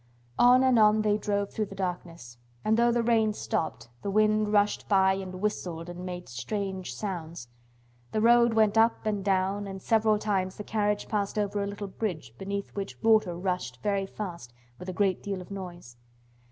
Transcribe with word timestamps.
On 0.39 0.63
and 0.63 0.79
on 0.79 1.03
they 1.03 1.15
drove 1.19 1.51
through 1.51 1.67
the 1.67 1.75
darkness, 1.75 2.39
and 2.65 2.75
though 2.75 2.91
the 2.91 3.03
rain 3.03 3.33
stopped, 3.33 3.87
the 4.01 4.09
wind 4.09 4.51
rushed 4.51 4.89
by 4.89 5.13
and 5.13 5.35
whistled 5.41 5.89
and 5.89 6.03
made 6.03 6.27
strange 6.27 6.95
sounds. 6.95 7.49
The 8.11 8.19
road 8.19 8.55
went 8.55 8.79
up 8.79 9.05
and 9.05 9.23
down, 9.23 9.67
and 9.67 9.79
several 9.79 10.17
times 10.17 10.55
the 10.57 10.63
carriage 10.63 11.07
passed 11.07 11.37
over 11.37 11.61
a 11.61 11.67
little 11.67 11.85
bridge 11.85 12.35
beneath 12.39 12.73
which 12.73 12.97
water 13.03 13.37
rushed 13.37 13.83
very 13.83 14.07
fast 14.07 14.53
with 14.79 14.89
a 14.89 14.93
great 14.93 15.21
deal 15.21 15.39
of 15.39 15.51
noise. 15.51 15.97